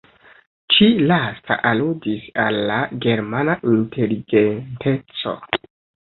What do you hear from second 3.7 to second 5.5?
inteligenteco.